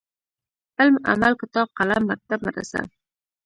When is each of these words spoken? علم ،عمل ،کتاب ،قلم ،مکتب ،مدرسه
علم 0.79 0.95
،عمل 1.11 1.33
،کتاب 1.41 1.67
،قلم 1.77 2.03
،مکتب 2.09 2.39
،مدرسه 2.47 2.81